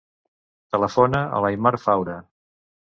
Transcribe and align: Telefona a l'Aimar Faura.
Telefona 0.75 1.21
a 1.27 1.43
l'Aimar 1.47 1.77
Faura. 1.87 2.21